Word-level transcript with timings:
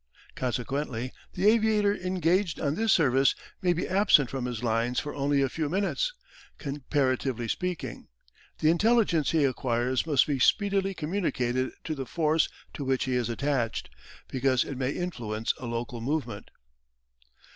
Consequently 0.33 1.13
the 1.33 1.45
aviator 1.47 1.93
engaged 1.95 2.59
on 2.59 2.73
this 2.73 2.91
service 2.91 3.35
may 3.61 3.71
be 3.71 3.87
absent 3.87 4.31
from 4.31 4.45
his 4.45 4.63
lines 4.63 4.99
for 4.99 5.13
only 5.13 5.43
a 5.43 5.47
few 5.47 5.69
minutes, 5.69 6.11
comparatively 6.57 7.47
speaking; 7.47 8.07
the 8.61 8.71
intelligence 8.71 9.29
he 9.29 9.43
acquires 9.45 10.07
must 10.07 10.25
be 10.25 10.39
speedily 10.39 10.95
communicated 10.95 11.69
to 11.83 11.93
the 11.93 12.07
force 12.07 12.49
to 12.73 12.83
which 12.83 13.03
he 13.03 13.13
is 13.15 13.29
attached, 13.29 13.91
because 14.27 14.63
it 14.63 14.75
may 14.75 14.89
influence 14.89 15.53
a 15.59 15.67
local 15.67 16.01
movement. 16.01 16.49